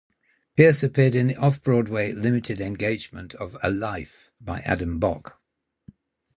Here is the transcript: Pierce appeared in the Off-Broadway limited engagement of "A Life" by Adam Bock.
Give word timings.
Pierce 0.57 0.81
appeared 0.81 1.13
in 1.13 1.27
the 1.27 1.35
Off-Broadway 1.35 2.11
limited 2.11 2.59
engagement 2.59 3.35
of 3.35 3.55
"A 3.61 3.69
Life" 3.69 4.31
by 4.43 4.61
Adam 4.61 4.97
Bock. 4.97 5.39